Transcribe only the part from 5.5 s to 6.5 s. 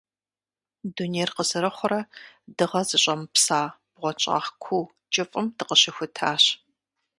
дыкъыщыхутащ.